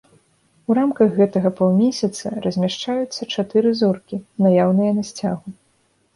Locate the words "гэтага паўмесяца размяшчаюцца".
1.19-3.29